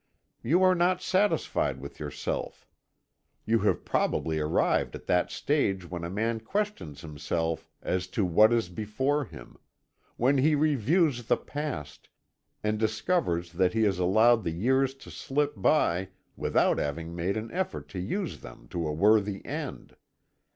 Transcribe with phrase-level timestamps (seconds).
[0.41, 2.65] You are not satisfied with yourself.
[3.45, 8.51] You have probably arrived at that stage when a man questions himself as to what
[8.51, 9.59] is before him
[10.17, 12.09] when he reviews the past,
[12.63, 17.51] and discovers that he has allowed the years to slip by without having made an
[17.51, 19.95] effort to use them to a worthy end.